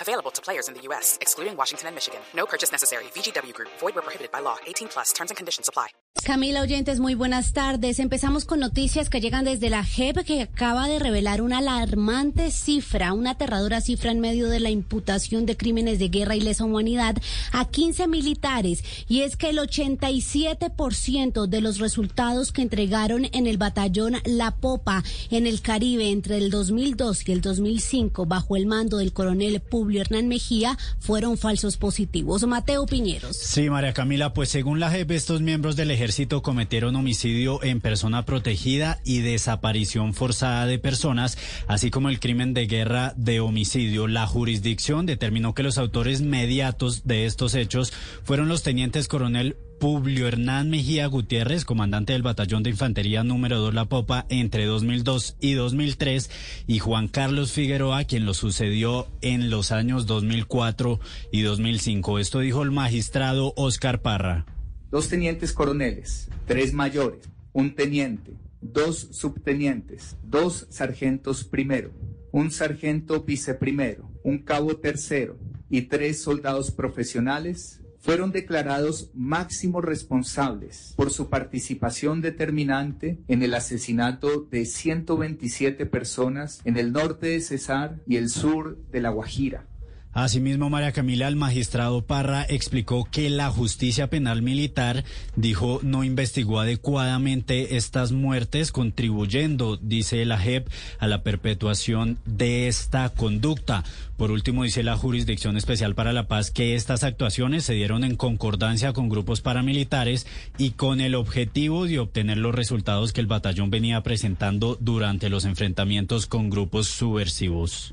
[0.00, 2.20] Available to players in the U.S., excluding Washington and Michigan.
[2.36, 3.04] No purchase necessary.
[3.14, 3.70] VGW Group.
[3.80, 4.56] Void where prohibited by law.
[4.66, 5.12] 18 plus.
[5.12, 5.88] Terms and conditions apply.
[6.24, 7.98] Camila Oyentes, muy buenas tardes.
[7.98, 13.12] Empezamos con noticias que llegan desde la JEP que acaba de revelar una alarmante cifra,
[13.12, 17.16] una aterradora cifra en medio de la imputación de crímenes de guerra y lesa humanidad
[17.52, 18.82] a 15 militares.
[19.06, 25.04] Y es que el 87% de los resultados que entregaron en el batallón La Popa
[25.30, 29.93] en el Caribe entre el 2002 y el 2005 bajo el mando del coronel Publio
[30.00, 32.46] Hernán Mejía fueron falsos positivos.
[32.46, 33.36] Mateo Piñeros.
[33.36, 38.24] Sí, María Camila, pues según la JEP, estos miembros del ejército cometieron homicidio en persona
[38.24, 44.06] protegida y desaparición forzada de personas, así como el crimen de guerra de homicidio.
[44.08, 50.28] La jurisdicción determinó que los autores mediatos de estos hechos fueron los tenientes coronel Publio
[50.28, 55.54] Hernán Mejía Gutiérrez, comandante del Batallón de Infantería número 2 La Popa entre 2002 y
[55.54, 56.30] 2003,
[56.66, 61.00] y Juan Carlos Figueroa, quien lo sucedió en los años 2004
[61.32, 62.18] y 2005.
[62.18, 64.46] Esto dijo el magistrado Oscar Parra
[64.94, 71.90] dos tenientes coroneles, tres mayores, un teniente, dos subtenientes, dos sargentos primero,
[72.30, 75.36] un sargento viceprimero, un cabo tercero
[75.68, 84.46] y tres soldados profesionales fueron declarados máximos responsables por su participación determinante en el asesinato
[84.50, 89.66] de 127 personas en el norte de Cesar y el sur de La Guajira
[90.14, 95.02] Asimismo, María Camila, el magistrado Parra explicó que la justicia penal militar,
[95.34, 100.68] dijo, no investigó adecuadamente estas muertes, contribuyendo, dice la JEP,
[101.00, 103.82] a la perpetuación de esta conducta.
[104.16, 108.14] Por último, dice la Jurisdicción Especial para la Paz que estas actuaciones se dieron en
[108.14, 113.70] concordancia con grupos paramilitares y con el objetivo de obtener los resultados que el batallón
[113.70, 117.92] venía presentando durante los enfrentamientos con grupos subversivos.